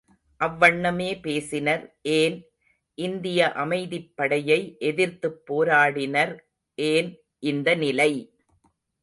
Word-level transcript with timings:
அவ்வண்ணமே 0.41 1.21
பேசினர் 1.21 1.83
ஏன், 2.13 2.37
இந்திய 2.97 3.51
அமைதிப்படையை 3.55 4.59
எதிர்த்துப் 4.89 5.39
போராடினர் 5.47 6.33
ஏன் 6.77 7.11
இந்த 7.43 7.75
நிலை? 7.75 8.11